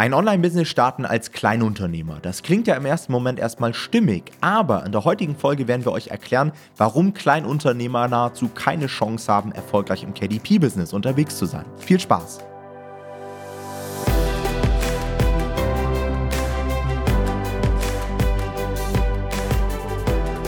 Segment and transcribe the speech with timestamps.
[0.00, 2.20] Ein Online-Business starten als Kleinunternehmer.
[2.22, 5.90] Das klingt ja im ersten Moment erstmal stimmig, aber in der heutigen Folge werden wir
[5.90, 11.64] euch erklären, warum Kleinunternehmer nahezu keine Chance haben, erfolgreich im KDP-Business unterwegs zu sein.
[11.78, 12.38] Viel Spaß!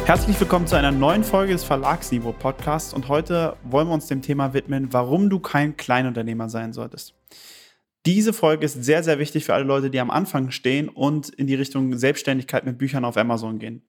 [0.06, 4.22] Herzlich willkommen zu einer neuen Folge des Verlagsniveau Podcasts und heute wollen wir uns dem
[4.22, 7.14] Thema widmen, warum du kein Kleinunternehmer sein solltest.
[8.06, 11.46] Diese Folge ist sehr, sehr wichtig für alle Leute, die am Anfang stehen und in
[11.46, 13.82] die Richtung Selbstständigkeit mit Büchern auf Amazon gehen.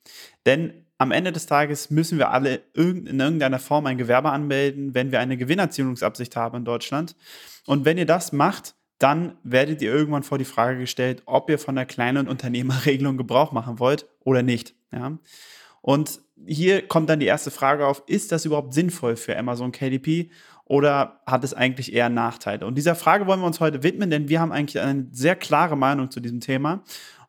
[0.46, 5.12] Denn am Ende des Tages müssen wir alle in irgendeiner Form ein Gewerbe anmelden, wenn
[5.12, 7.16] wir eine Gewinnerzielungsabsicht haben in Deutschland.
[7.66, 11.58] Und wenn ihr das macht, dann werdet ihr irgendwann vor die Frage gestellt, ob ihr
[11.58, 14.76] von der kleinen Unternehmerregelung Gebrauch machen wollt oder nicht.
[14.92, 15.18] Ja?
[15.82, 20.30] Und hier kommt dann die erste Frage auf, ist das überhaupt sinnvoll für Amazon KDP?
[20.72, 22.66] Oder hat es eigentlich eher Nachteile?
[22.66, 25.76] Und dieser Frage wollen wir uns heute widmen, denn wir haben eigentlich eine sehr klare
[25.76, 26.82] Meinung zu diesem Thema.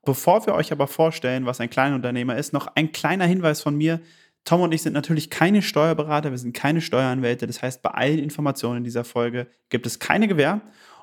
[0.04, 4.00] Bevor wir euch aber vorstellen, was ein Kleinunternehmer ist, noch ein kleiner Hinweis von mir.
[4.44, 7.48] Tom und ich sind natürlich keine Steuerberater, wir sind keine Steueranwälte.
[7.48, 10.60] Das heißt, bei allen Informationen in dieser Folge gibt es keine Gewähr.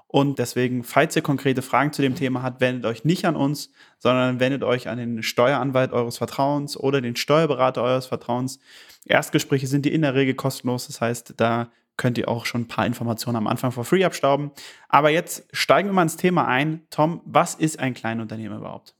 [0.08, 3.70] Und deswegen, falls ihr konkrete Fragen zu dem Thema habt, wendet euch nicht an uns,
[3.98, 8.60] sondern wendet euch an den Steueranwalt eures Vertrauens oder den Steuerberater eures Vertrauens.
[9.06, 10.88] Erstgespräche sind die in der Regel kostenlos.
[10.88, 14.52] Das heißt, da könnt ihr auch schon ein paar Informationen am Anfang for free abstauben.
[14.88, 16.82] Aber jetzt steigen wir mal ins Thema ein.
[16.90, 18.96] Tom, was ist ein Kleinunternehmer überhaupt?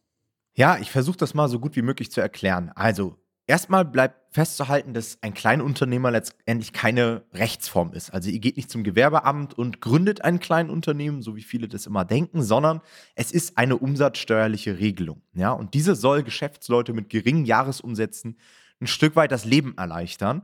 [0.54, 2.72] Ja, ich versuche das mal so gut wie möglich zu erklären.
[2.76, 3.16] Also,
[3.48, 8.14] erstmal bleibt festzuhalten, dass ein Kleinunternehmer letztendlich keine Rechtsform ist.
[8.14, 12.04] Also, ihr geht nicht zum Gewerbeamt und gründet ein Kleinunternehmen, so wie viele das immer
[12.04, 12.82] denken, sondern
[13.16, 15.22] es ist eine umsatzsteuerliche Regelung.
[15.34, 18.38] Ja, und diese soll Geschäftsleute mit geringen Jahresumsätzen
[18.82, 20.44] ein Stück weit das Leben erleichtern.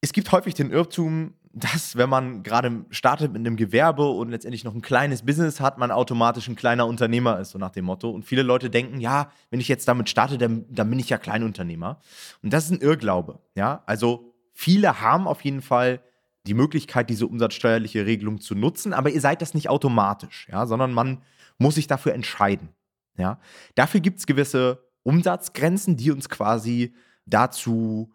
[0.00, 4.62] Es gibt häufig den Irrtum, dass, wenn man gerade startet mit einem Gewerbe und letztendlich
[4.62, 8.10] noch ein kleines Business hat, man automatisch ein kleiner Unternehmer ist, so nach dem Motto.
[8.10, 11.18] Und viele Leute denken, ja, wenn ich jetzt damit starte, dann, dann bin ich ja
[11.18, 11.98] Kleinunternehmer.
[12.42, 13.40] Und das ist ein Irrglaube.
[13.56, 16.00] Ja, also viele haben auf jeden Fall
[16.46, 20.92] die Möglichkeit, diese umsatzsteuerliche Regelung zu nutzen, aber ihr seid das nicht automatisch, ja, sondern
[20.92, 21.22] man
[21.58, 22.70] muss sich dafür entscheiden.
[23.18, 23.38] Ja.
[23.74, 26.94] Dafür gibt es gewisse Umsatzgrenzen, die uns quasi
[27.26, 28.12] dazu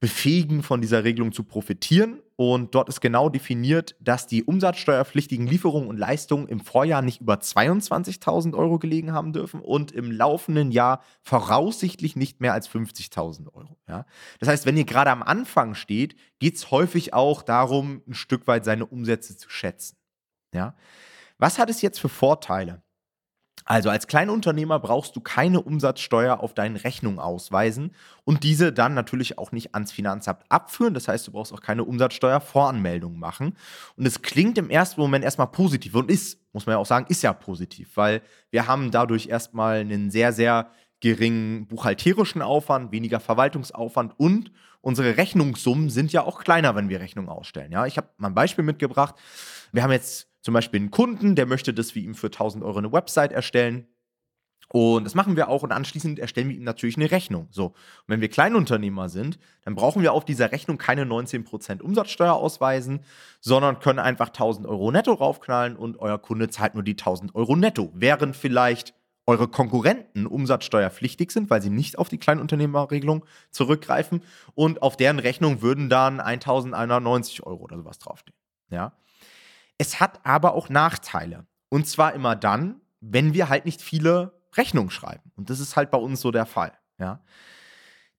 [0.00, 2.20] befähigen, von dieser Regelung zu profitieren.
[2.44, 7.34] Und dort ist genau definiert, dass die umsatzsteuerpflichtigen Lieferungen und Leistungen im Vorjahr nicht über
[7.34, 13.78] 22.000 Euro gelegen haben dürfen und im laufenden Jahr voraussichtlich nicht mehr als 50.000 Euro.
[13.86, 14.06] Ja?
[14.40, 18.48] Das heißt, wenn ihr gerade am Anfang steht, geht es häufig auch darum, ein Stück
[18.48, 19.96] weit seine Umsätze zu schätzen.
[20.52, 20.74] Ja?
[21.38, 22.82] Was hat es jetzt für Vorteile?
[23.64, 29.38] Also als Kleinunternehmer brauchst du keine Umsatzsteuer auf deinen Rechnungen ausweisen und diese dann natürlich
[29.38, 30.94] auch nicht ans Finanzamt abführen.
[30.94, 33.56] Das heißt, du brauchst auch keine Umsatzsteuervoranmeldung machen.
[33.96, 37.06] Und es klingt im ersten Moment erstmal positiv und ist, muss man ja auch sagen,
[37.08, 43.20] ist ja positiv, weil wir haben dadurch erstmal einen sehr, sehr geringen buchhalterischen Aufwand, weniger
[43.20, 47.72] Verwaltungsaufwand und unsere Rechnungssummen sind ja auch kleiner, wenn wir Rechnungen ausstellen.
[47.72, 49.14] Ja, ich habe mal ein Beispiel mitgebracht.
[49.72, 52.78] Wir haben jetzt zum Beispiel einen Kunden, der möchte, dass wir ihm für 1000 Euro
[52.78, 53.86] eine Website erstellen.
[54.68, 57.46] Und das machen wir auch und anschließend erstellen wir ihm natürlich eine Rechnung.
[57.50, 57.74] So, und
[58.06, 63.00] wenn wir Kleinunternehmer sind, dann brauchen wir auf dieser Rechnung keine 19% Umsatzsteuer ausweisen,
[63.40, 67.54] sondern können einfach 1000 Euro netto raufknallen und euer Kunde zahlt nur die 1000 Euro
[67.54, 67.90] netto.
[67.94, 68.94] Während vielleicht
[69.26, 74.22] eure Konkurrenten umsatzsteuerpflichtig sind, weil sie nicht auf die Kleinunternehmerregelung zurückgreifen
[74.54, 78.36] und auf deren Rechnung würden dann 1190 Euro oder sowas draufstehen.
[78.70, 78.92] Ja.
[79.82, 81.44] Es hat aber auch Nachteile.
[81.68, 85.32] Und zwar immer dann, wenn wir halt nicht viele Rechnungen schreiben.
[85.34, 86.70] Und das ist halt bei uns so der Fall.
[87.00, 87.24] Ja?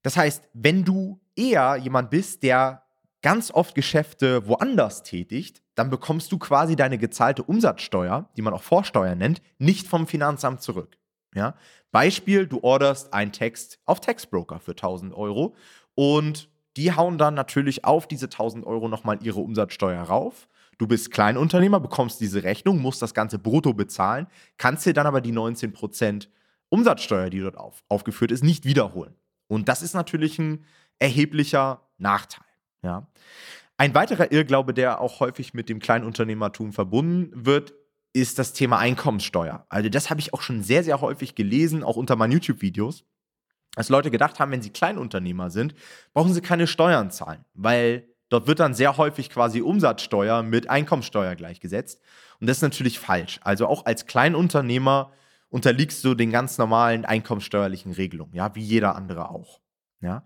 [0.01, 2.83] Das heißt, wenn du eher jemand bist, der
[3.21, 8.63] ganz oft Geschäfte woanders tätigt, dann bekommst du quasi deine gezahlte Umsatzsteuer, die man auch
[8.63, 10.97] Vorsteuer nennt, nicht vom Finanzamt zurück.
[11.33, 11.55] Ja?
[11.93, 15.55] Beispiel, du orderst einen Text auf Textbroker für 1000 Euro
[15.95, 20.49] und die hauen dann natürlich auf diese 1000 Euro nochmal ihre Umsatzsteuer rauf
[20.83, 24.27] Du bist Kleinunternehmer, bekommst diese Rechnung, musst das Ganze brutto bezahlen,
[24.57, 26.27] kannst dir dann aber die 19%
[26.67, 29.15] Umsatzsteuer, die dort auf, aufgeführt ist, nicht wiederholen.
[29.47, 30.65] Und das ist natürlich ein
[30.99, 32.43] erheblicher Nachteil.
[32.81, 33.07] Ja.
[33.77, 37.73] Ein weiterer Irrglaube, der auch häufig mit dem Kleinunternehmertum verbunden wird,
[38.11, 39.65] ist das Thema Einkommenssteuer.
[39.69, 43.05] Also das habe ich auch schon sehr, sehr häufig gelesen, auch unter meinen YouTube-Videos,
[43.73, 45.75] dass Leute gedacht haben, wenn sie Kleinunternehmer sind,
[46.13, 51.35] brauchen sie keine Steuern zahlen, weil Dort wird dann sehr häufig quasi Umsatzsteuer mit Einkommensteuer
[51.35, 52.01] gleichgesetzt.
[52.39, 53.39] Und das ist natürlich falsch.
[53.43, 55.11] Also auch als Kleinunternehmer
[55.49, 59.59] unterliegst du den ganz normalen einkommensteuerlichen Regelungen, ja, wie jeder andere auch.
[60.01, 60.23] Ja.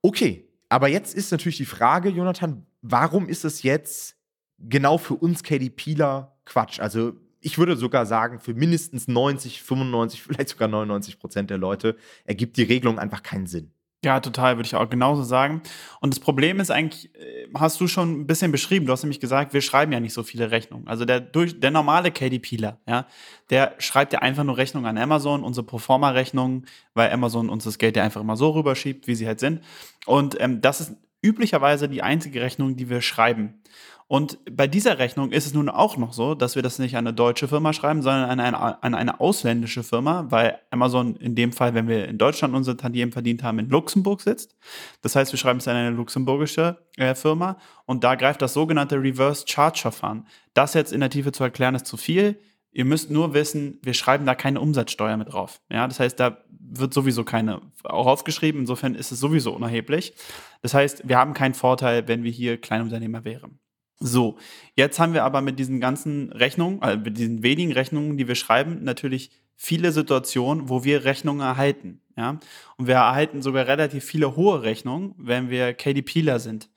[0.00, 4.16] Okay, aber jetzt ist natürlich die Frage, Jonathan, warum ist es jetzt
[4.58, 6.80] genau für uns KDPler Quatsch?
[6.80, 11.94] Also ich würde sogar sagen, für mindestens 90, 95, vielleicht sogar 99 Prozent der Leute
[12.24, 13.70] ergibt die Regelung einfach keinen Sinn.
[14.04, 15.62] Ja, total, würde ich auch genauso sagen.
[16.00, 18.84] Und das Problem ist eigentlich, äh, hast du schon ein bisschen beschrieben.
[18.86, 20.88] Du hast nämlich gesagt, wir schreiben ja nicht so viele Rechnungen.
[20.88, 23.06] Also der, durch, der normale KDPler, ja,
[23.50, 27.96] der schreibt ja einfach nur Rechnungen an Amazon, unsere Proforma-Rechnungen, weil Amazon uns das Geld
[27.96, 29.60] ja einfach immer so rüberschiebt, wie sie halt sind.
[30.06, 33.62] Und ähm, das ist üblicherweise die einzige Rechnung, die wir schreiben.
[34.12, 37.06] Und bei dieser Rechnung ist es nun auch noch so, dass wir das nicht an
[37.06, 41.50] eine deutsche Firma schreiben, sondern an eine, an eine ausländische Firma, weil Amazon in dem
[41.50, 44.54] Fall, wenn wir in Deutschland unsere Tantiemen verdient haben, in Luxemburg sitzt.
[45.00, 48.96] Das heißt, wir schreiben es an eine luxemburgische äh, Firma und da greift das sogenannte
[48.96, 50.26] Reverse Charge Verfahren.
[50.52, 52.38] Das jetzt in der Tiefe zu erklären, ist zu viel.
[52.72, 55.60] Ihr müsst nur wissen, wir schreiben da keine Umsatzsteuer mit drauf.
[55.70, 58.62] Ja, das heißt, da wird sowieso keine auch aufgeschrieben.
[58.62, 60.14] Insofern ist es sowieso unerheblich.
[60.62, 63.58] Das heißt, wir haben keinen Vorteil, wenn wir hier Kleinunternehmer wären.
[63.98, 64.38] So,
[64.74, 68.34] jetzt haben wir aber mit diesen ganzen Rechnungen, also mit diesen wenigen Rechnungen, die wir
[68.34, 72.00] schreiben, natürlich viele Situationen, wo wir Rechnungen erhalten.
[72.16, 72.40] Ja?
[72.78, 76.68] Und wir erhalten sogar relativ viele hohe Rechnungen, wenn wir KDPler sind.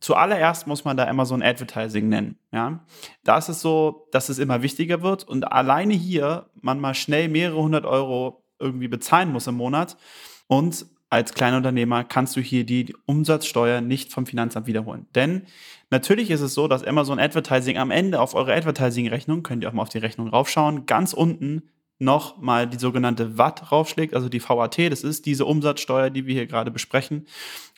[0.00, 2.38] Zuallererst muss man da Amazon Advertising nennen.
[2.52, 2.84] Ja?
[3.22, 7.28] Da ist es so, dass es immer wichtiger wird und alleine hier man mal schnell
[7.28, 9.96] mehrere hundert Euro irgendwie bezahlen muss im Monat.
[10.46, 15.06] Und als Kleinunternehmer kannst du hier die Umsatzsteuer nicht vom Finanzamt wiederholen.
[15.14, 15.42] Denn
[15.90, 19.72] natürlich ist es so, dass Amazon Advertising am Ende auf eure Advertising-Rechnung, könnt ihr auch
[19.72, 21.62] mal auf die Rechnung raufschauen, ganz unten
[22.00, 26.34] noch mal die sogenannte VAT raufschlägt, also die VAT, das ist diese Umsatzsteuer, die wir
[26.34, 27.26] hier gerade besprechen.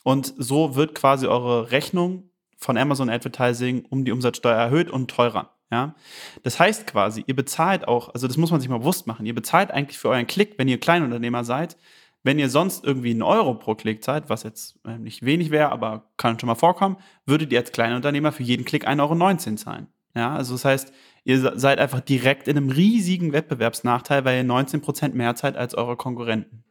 [0.05, 5.51] Und so wird quasi eure Rechnung von Amazon Advertising um die Umsatzsteuer erhöht und teurer.
[5.71, 5.95] Ja,
[6.43, 9.35] das heißt quasi, ihr bezahlt auch, also das muss man sich mal bewusst machen, ihr
[9.35, 11.79] bezahlt eigentlich für euren Klick, wenn ihr Kleinunternehmer seid,
[12.23, 15.73] wenn ihr sonst irgendwie einen Euro pro Klick zahlt, was jetzt äh, nicht wenig wäre,
[15.73, 19.87] aber kann schon mal vorkommen, würdet ihr als Kleinunternehmer für jeden Klick 1,19 Euro zahlen.
[20.15, 20.93] Ja, also das heißt,
[21.25, 25.97] ihr seid einfach direkt in einem riesigen Wettbewerbsnachteil, weil ihr 19% mehr zahlt als eure
[25.97, 26.65] Konkurrenten.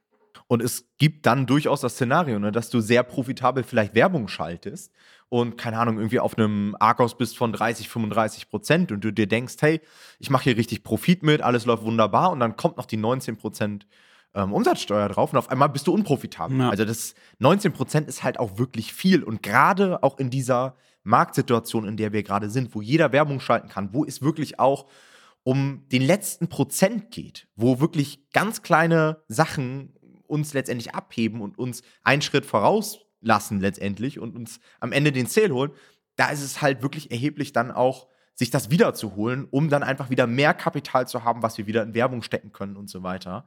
[0.47, 4.91] Und es gibt dann durchaus das Szenario, ne, dass du sehr profitabel vielleicht Werbung schaltest
[5.29, 9.27] und keine Ahnung, irgendwie auf einem Argos bist von 30, 35 Prozent und du dir
[9.27, 9.79] denkst, hey,
[10.19, 13.37] ich mache hier richtig Profit mit, alles läuft wunderbar und dann kommt noch die 19
[13.37, 13.87] Prozent
[14.35, 16.59] ähm, Umsatzsteuer drauf und auf einmal bist du unprofitabel.
[16.59, 16.69] Ja.
[16.69, 21.87] Also das 19 Prozent ist halt auch wirklich viel und gerade auch in dieser Marktsituation,
[21.87, 24.87] in der wir gerade sind, wo jeder Werbung schalten kann, wo es wirklich auch
[25.43, 29.93] um den letzten Prozent geht, wo wirklich ganz kleine Sachen
[30.27, 35.53] uns letztendlich abheben und uns einen Schritt vorauslassen letztendlich und uns am Ende den Sale
[35.53, 35.71] holen,
[36.15, 40.27] da ist es halt wirklich erheblich dann auch sich das wiederzuholen, um dann einfach wieder
[40.27, 43.45] mehr Kapital zu haben, was wir wieder in Werbung stecken können und so weiter.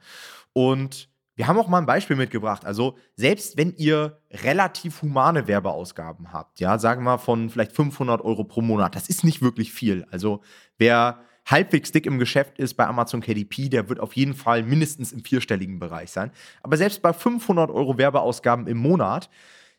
[0.53, 2.65] Und wir haben auch mal ein Beispiel mitgebracht.
[2.65, 8.45] Also, selbst wenn ihr relativ humane Werbeausgaben habt, ja, sagen wir von vielleicht 500 Euro
[8.45, 10.07] pro Monat, das ist nicht wirklich viel.
[10.11, 10.43] Also,
[10.79, 15.13] wer halbwegs dick im Geschäft ist bei Amazon KDP, der wird auf jeden Fall mindestens
[15.13, 16.31] im vierstelligen Bereich sein.
[16.63, 19.29] Aber selbst bei 500 Euro Werbeausgaben im Monat,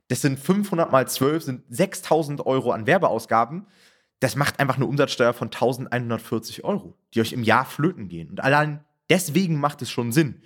[0.10, 3.66] das sind 500 mal 12, sind 6000 Euro an Werbeausgaben
[4.19, 8.30] das macht einfach eine Umsatzsteuer von 1140 Euro, die euch im Jahr flöten gehen.
[8.30, 10.42] Und allein deswegen macht es schon Sinn.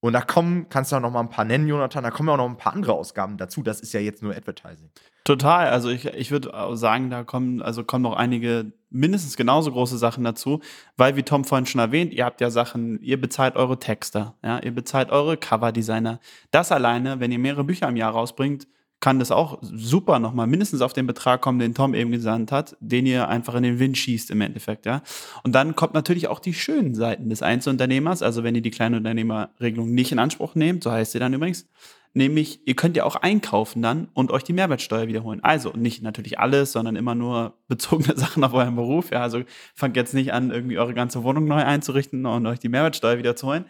[0.00, 2.36] Und da kommen, kannst du auch noch mal ein paar nennen, Jonathan, da kommen auch
[2.36, 3.62] noch ein paar andere Ausgaben dazu.
[3.62, 4.90] Das ist ja jetzt nur Advertising.
[5.24, 5.68] Total.
[5.68, 10.24] Also ich, ich würde sagen, da kommen, also kommen noch einige mindestens genauso große Sachen
[10.24, 10.60] dazu,
[10.96, 14.58] weil wie Tom vorhin schon erwähnt, ihr habt ja Sachen, ihr bezahlt eure Texter, ja,
[14.60, 16.20] ihr bezahlt eure Coverdesigner.
[16.50, 18.66] Das alleine, wenn ihr mehrere Bücher im Jahr rausbringt,
[19.00, 22.76] kann das auch super nochmal mindestens auf den Betrag kommen, den Tom eben gesandt hat,
[22.80, 25.02] den ihr einfach in den Wind schießt im Endeffekt, ja.
[25.44, 29.92] Und dann kommt natürlich auch die schönen Seiten des Einzelunternehmers, also wenn ihr die Kleinunternehmerregelung
[29.92, 31.68] nicht in Anspruch nehmt, so heißt sie dann übrigens,
[32.14, 35.42] nämlich ihr könnt ja auch einkaufen dann und euch die Mehrwertsteuer wiederholen.
[35.42, 39.22] Also nicht natürlich alles, sondern immer nur bezogene Sachen auf euren Beruf, ja.
[39.22, 39.42] Also
[39.74, 43.64] fangt jetzt nicht an, irgendwie eure ganze Wohnung neu einzurichten und euch die Mehrwertsteuer wiederzuholen.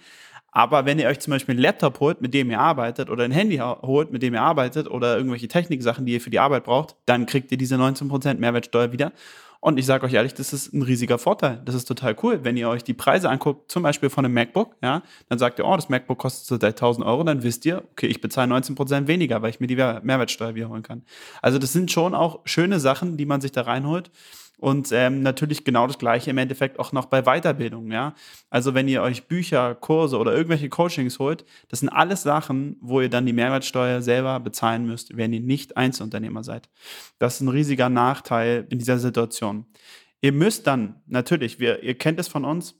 [0.50, 3.32] Aber wenn ihr euch zum Beispiel einen Laptop holt, mit dem ihr arbeitet, oder ein
[3.32, 6.96] Handy holt, mit dem ihr arbeitet, oder irgendwelche Techniksachen, die ihr für die Arbeit braucht,
[7.06, 9.12] dann kriegt ihr diese 19% Mehrwertsteuer wieder.
[9.60, 11.60] Und ich sage euch ehrlich, das ist ein riesiger Vorteil.
[11.64, 12.44] Das ist total cool.
[12.44, 15.66] Wenn ihr euch die Preise anguckt, zum Beispiel von einem MacBook, ja, dann sagt ihr,
[15.66, 19.42] oh, das MacBook kostet zurzeit 1000 Euro, dann wisst ihr, okay, ich bezahle 19% weniger,
[19.42, 21.02] weil ich mir die Mehrwertsteuer wiederholen kann.
[21.42, 24.12] Also das sind schon auch schöne Sachen, die man sich da reinholt.
[24.58, 28.14] Und ähm, natürlich genau das gleiche im Endeffekt auch noch bei Weiterbildung, ja.
[28.50, 33.00] Also wenn ihr euch Bücher, Kurse oder irgendwelche Coachings holt, das sind alles Sachen, wo
[33.00, 36.68] ihr dann die Mehrwertsteuer selber bezahlen müsst, wenn ihr nicht Einzelunternehmer seid.
[37.20, 39.64] Das ist ein riesiger Nachteil in dieser Situation.
[40.20, 42.74] Ihr müsst dann, natürlich, wir, ihr kennt es von uns,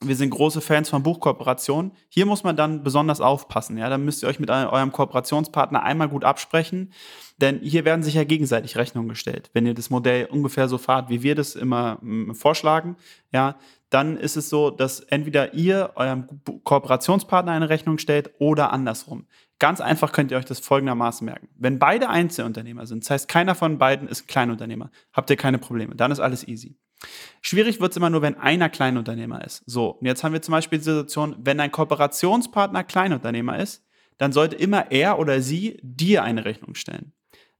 [0.00, 1.90] Wir sind große Fans von Buchkooperationen.
[2.08, 3.76] Hier muss man dann besonders aufpassen.
[3.78, 6.92] Ja, da müsst ihr euch mit eurem Kooperationspartner einmal gut absprechen,
[7.38, 9.50] denn hier werden sich ja gegenseitig Rechnungen gestellt.
[9.54, 12.96] Wenn ihr das Modell ungefähr so fahrt, wie wir das immer mm, vorschlagen,
[13.32, 13.56] ja,
[13.90, 16.28] dann ist es so, dass entweder ihr eurem
[16.62, 19.26] Kooperationspartner eine Rechnung stellt oder andersrum.
[19.58, 21.48] Ganz einfach könnt ihr euch das folgendermaßen merken.
[21.56, 25.96] Wenn beide Einzelunternehmer sind, das heißt, keiner von beiden ist Kleinunternehmer, habt ihr keine Probleme.
[25.96, 26.76] Dann ist alles easy.
[27.40, 29.62] Schwierig wird es immer nur, wenn einer Kleinunternehmer ist.
[29.66, 33.84] So, und jetzt haben wir zum Beispiel die Situation, wenn ein Kooperationspartner Kleinunternehmer ist,
[34.18, 37.12] dann sollte immer er oder sie dir eine Rechnung stellen.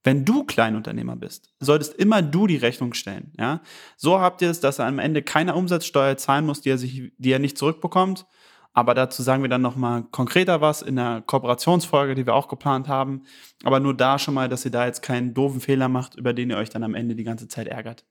[0.05, 3.33] Wenn du Kleinunternehmer bist, solltest immer du die Rechnung stellen.
[3.39, 3.61] Ja?
[3.97, 7.13] So habt ihr es, dass er am Ende keine Umsatzsteuer zahlen muss, die er, sich,
[7.19, 8.27] die er nicht zurückbekommt.
[8.73, 12.87] Aber dazu sagen wir dann nochmal konkreter was in der Kooperationsfolge, die wir auch geplant
[12.87, 13.25] haben.
[13.65, 16.51] Aber nur da schon mal, dass ihr da jetzt keinen doofen Fehler macht, über den
[16.51, 18.05] ihr euch dann am Ende die ganze Zeit ärgert.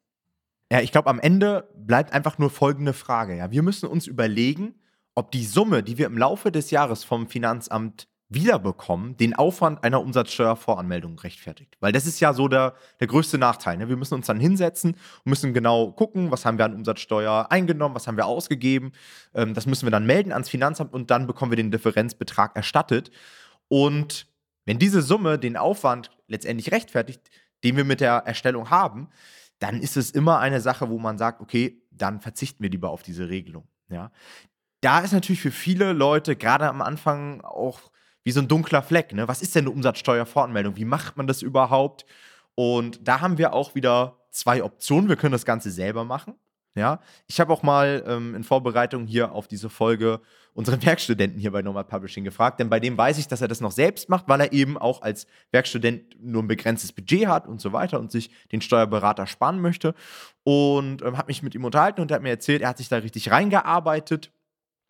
[0.72, 3.38] Ja, ich glaube, am Ende bleibt einfach nur folgende Frage.
[3.38, 4.76] Ja, wir müssen uns überlegen,
[5.16, 10.02] ob die Summe, die wir im Laufe des Jahres vom Finanzamt wiederbekommen, den Aufwand einer
[10.02, 11.78] Umsatzsteuervoranmeldung rechtfertigt.
[11.80, 13.78] Weil das ist ja so der, der größte Nachteil.
[13.78, 13.88] Ne?
[13.88, 17.96] Wir müssen uns dann hinsetzen und müssen genau gucken, was haben wir an Umsatzsteuer eingenommen,
[17.96, 18.92] was haben wir ausgegeben.
[19.34, 23.12] Ähm, das müssen wir dann melden ans Finanzamt und dann bekommen wir den Differenzbetrag erstattet.
[23.70, 24.28] Und
[24.66, 27.22] wenn diese Summe den Aufwand letztendlich rechtfertigt,
[27.64, 29.08] den wir mit der Erstellung haben,
[29.60, 33.04] dann ist es immer eine Sache, wo man sagt, okay, dann verzichten wir lieber auf
[33.04, 33.68] diese Regelung.
[33.90, 34.12] Ja.
[34.82, 37.80] Da ist natürlich für viele Leute gerade am Anfang auch
[38.24, 39.14] wie so ein dunkler Fleck.
[39.14, 39.28] Ne?
[39.28, 40.76] Was ist denn eine Umsatzsteuervoranmeldung?
[40.76, 42.06] Wie macht man das überhaupt?
[42.56, 45.10] Und da haben wir auch wieder zwei Optionen.
[45.10, 46.36] Wir können das Ganze selber machen.
[46.78, 50.22] Ja, ich habe auch mal ähm, in Vorbereitung hier auf diese Folge
[50.54, 53.62] unseren Werkstudenten hier bei Normal Publishing gefragt, denn bei dem weiß ich, dass er das
[53.62, 57.60] noch selbst macht, weil er eben auch als Werkstudent nur ein begrenztes Budget hat und
[57.60, 59.96] so weiter und sich den Steuerberater sparen möchte.
[60.44, 62.90] Und ähm, habe mich mit ihm unterhalten und er hat mir erzählt, er hat sich
[62.90, 64.32] da richtig reingearbeitet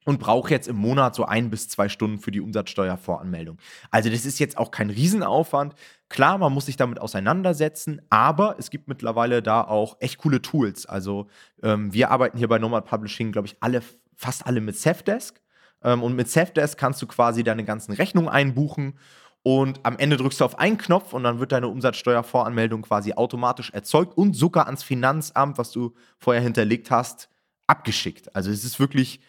[0.07, 3.57] und brauche jetzt im Monat so ein bis zwei Stunden für die Umsatzsteuervoranmeldung.
[3.91, 5.75] Also das ist jetzt auch kein Riesenaufwand.
[6.07, 10.85] Klar, man muss sich damit auseinandersetzen, aber es gibt mittlerweile da auch echt coole Tools.
[10.85, 11.27] Also
[11.61, 13.83] ähm, wir arbeiten hier bei Nomad Publishing, glaube ich, alle,
[14.15, 15.41] fast alle mit Safdesk.
[15.83, 18.97] Ähm, und mit Safdesk kannst du quasi deine ganzen Rechnungen einbuchen
[19.43, 23.71] und am Ende drückst du auf einen Knopf und dann wird deine Umsatzsteuervoranmeldung quasi automatisch
[23.71, 27.27] erzeugt und sogar ans Finanzamt, was du vorher hinterlegt hast,
[27.67, 28.33] abgeschickt.
[28.33, 29.19] Also es ist wirklich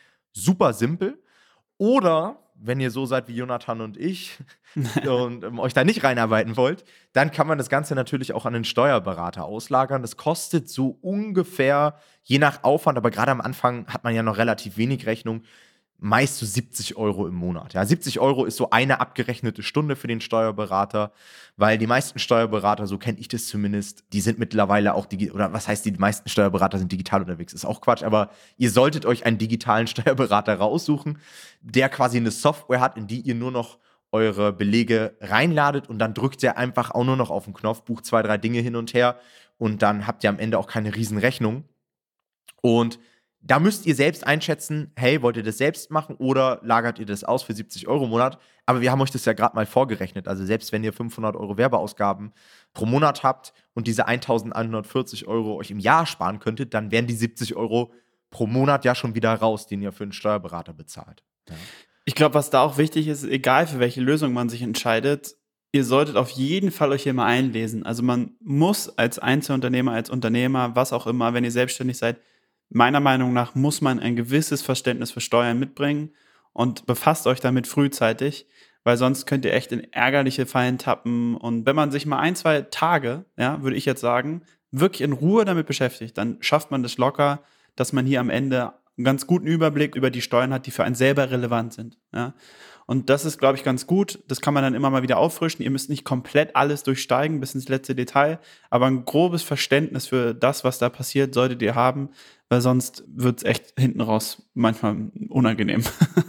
[0.45, 1.19] super simpel.
[1.77, 4.37] Oder wenn ihr so seid wie Jonathan und ich
[5.07, 8.53] und ähm, euch da nicht reinarbeiten wollt, dann kann man das Ganze natürlich auch an
[8.53, 10.03] den Steuerberater auslagern.
[10.03, 14.39] Das kostet so ungefähr, je nach Aufwand, aber gerade am Anfang hat man ja noch
[14.39, 15.43] relativ wenig Rechnung,
[16.01, 17.75] meist so 70 Euro im Monat.
[17.75, 21.13] Ja, 70 Euro ist so eine abgerechnete Stunde für den Steuerberater,
[21.57, 25.53] weil die meisten Steuerberater, so kenne ich das zumindest, die sind mittlerweile auch digital, oder
[25.53, 29.27] was heißt, die meisten Steuerberater sind digital unterwegs, ist auch Quatsch, aber ihr solltet euch
[29.27, 31.19] einen digitalen Steuerberater raussuchen,
[31.63, 33.79] der quasi eine Software hat, in die ihr nur noch
[34.13, 38.07] eure Belege reinladet und dann drückt ihr einfach auch nur noch auf den Knopf, bucht
[38.07, 39.19] zwei, drei Dinge hin und her
[39.59, 41.65] und dann habt ihr am Ende auch keine Riesenrechnung.
[42.61, 42.99] Und
[43.41, 47.25] da müsst ihr selbst einschätzen, hey, wollt ihr das selbst machen oder lagert ihr das
[47.25, 48.39] aus für 70 Euro im Monat?
[48.67, 50.29] Aber wir haben euch das ja gerade mal vorgerechnet.
[50.29, 52.33] Also selbst wenn ihr 500 Euro Werbeausgaben
[52.75, 57.15] pro Monat habt und diese 1140 Euro euch im Jahr sparen könntet, dann wären die
[57.15, 57.93] 70 Euro
[58.31, 61.23] pro Monat ja schon wieder raus, den ihr für einen Steuerberater bezahlt.
[61.49, 61.55] Ja.
[62.05, 65.37] Ich glaube, was da auch wichtig ist, egal für welche Lösung man sich entscheidet,
[65.73, 67.85] ihr solltet auf jeden Fall euch hier mal einlesen.
[67.85, 72.19] Also man muss als Einzelunternehmer, als Unternehmer, was auch immer, wenn ihr selbstständig seid,
[72.71, 76.11] meiner Meinung nach muss man ein gewisses Verständnis für Steuern mitbringen
[76.53, 78.47] und befasst euch damit frühzeitig,
[78.85, 81.37] weil sonst könnt ihr echt in ärgerliche Fallen tappen.
[81.37, 85.13] Und wenn man sich mal ein, zwei Tage, ja, würde ich jetzt sagen, wirklich in
[85.13, 87.43] Ruhe damit beschäftigt, dann schafft man das locker,
[87.77, 90.85] dass man hier am Ende einen ganz guten Überblick über die Steuern hat, die für
[90.85, 91.99] einen selber relevant sind.
[92.13, 92.35] Ja.
[92.91, 94.19] Und das ist, glaube ich, ganz gut.
[94.29, 95.63] Das kann man dann immer mal wieder auffrischen.
[95.63, 98.39] Ihr müsst nicht komplett alles durchsteigen bis ins letzte Detail,
[98.71, 102.09] aber ein grobes Verständnis für das, was da passiert, solltet ihr haben,
[102.49, 105.85] weil sonst wird es echt hinten raus manchmal unangenehm.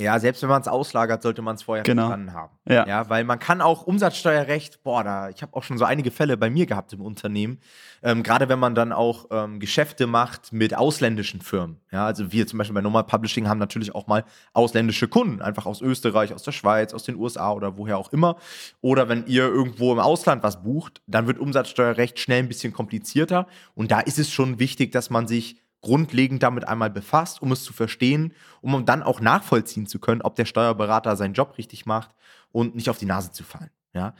[0.00, 2.06] Ja, selbst wenn man es auslagert, sollte man es vorher genau.
[2.06, 2.56] verstanden haben.
[2.68, 2.86] Ja.
[2.86, 6.36] ja, weil man kann auch Umsatzsteuerrecht, boah, da, ich habe auch schon so einige Fälle
[6.36, 7.58] bei mir gehabt im Unternehmen.
[8.04, 11.80] Ähm, Gerade wenn man dann auch ähm, Geschäfte macht mit ausländischen Firmen.
[11.90, 15.66] Ja, also wir zum Beispiel bei Normal Publishing haben natürlich auch mal ausländische Kunden, einfach
[15.66, 18.36] aus Österreich, aus der Schweiz, aus den USA oder woher auch immer.
[18.80, 23.48] Oder wenn ihr irgendwo im Ausland was bucht, dann wird Umsatzsteuerrecht schnell ein bisschen komplizierter.
[23.74, 27.62] Und da ist es schon wichtig, dass man sich grundlegend damit einmal befasst, um es
[27.62, 32.10] zu verstehen, um dann auch nachvollziehen zu können, ob der Steuerberater seinen Job richtig macht
[32.50, 33.70] und nicht auf die Nase zu fallen.
[33.92, 34.14] Ja?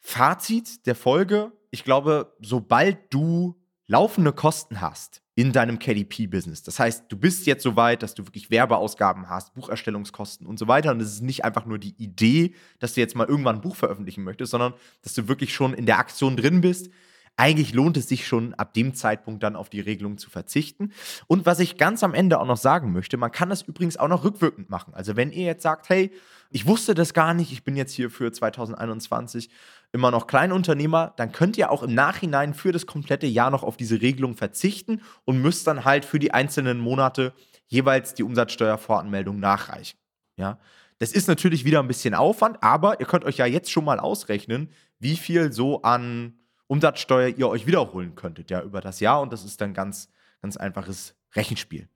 [0.00, 7.04] Fazit der Folge: Ich glaube, sobald du laufende Kosten hast in deinem KDP-Business, das heißt,
[7.08, 11.00] du bist jetzt so weit, dass du wirklich Werbeausgaben hast, Bucherstellungskosten und so weiter, und
[11.00, 14.24] es ist nicht einfach nur die Idee, dass du jetzt mal irgendwann ein Buch veröffentlichen
[14.24, 16.90] möchtest, sondern dass du wirklich schon in der Aktion drin bist,
[17.36, 20.92] eigentlich lohnt es sich schon ab dem Zeitpunkt dann auf die Regelung zu verzichten.
[21.26, 24.08] Und was ich ganz am Ende auch noch sagen möchte, man kann das übrigens auch
[24.08, 24.94] noch rückwirkend machen.
[24.94, 26.12] Also wenn ihr jetzt sagt, hey,
[26.50, 29.50] ich wusste das gar nicht, ich bin jetzt hier für 2021
[29.92, 33.76] immer noch Kleinunternehmer, dann könnt ihr auch im Nachhinein für das komplette Jahr noch auf
[33.76, 37.32] diese Regelung verzichten und müsst dann halt für die einzelnen Monate
[37.66, 39.98] jeweils die Umsatzsteuervoranmeldung nachreichen.
[40.36, 40.58] Ja,
[40.98, 43.98] das ist natürlich wieder ein bisschen Aufwand, aber ihr könnt euch ja jetzt schon mal
[43.98, 46.34] ausrechnen, wie viel so an
[46.66, 49.20] Umsatzsteuer ihr euch wiederholen könntet, ja, über das Jahr.
[49.20, 50.08] Und das ist dann ganz,
[50.42, 51.88] ganz einfaches Rechenspiel.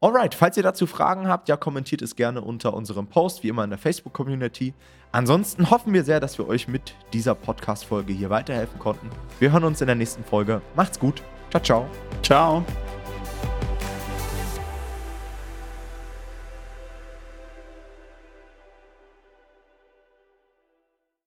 [0.00, 3.64] Alright, falls ihr dazu Fragen habt, ja, kommentiert es gerne unter unserem Post, wie immer
[3.64, 4.72] in der Facebook-Community.
[5.10, 9.10] Ansonsten hoffen wir sehr, dass wir euch mit dieser Podcast-Folge hier weiterhelfen konnten.
[9.40, 10.62] Wir hören uns in der nächsten Folge.
[10.76, 11.22] Macht's gut.
[11.50, 11.90] Ciao, ciao.
[12.22, 12.97] Ciao.